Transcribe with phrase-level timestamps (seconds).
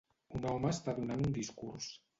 [0.39, 1.97] Un home està donant un discurs